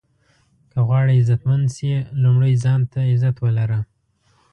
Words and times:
که 0.71 0.79
غواړئ 0.87 1.15
عزتمند 1.23 1.65
شې 1.75 1.93
لومړی 2.23 2.53
ځان 2.63 2.81
ته 2.91 2.99
عزت 3.11 3.35
ولره. 3.39 3.79